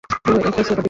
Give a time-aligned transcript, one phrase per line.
[0.23, 0.79] পুরো একটা super team!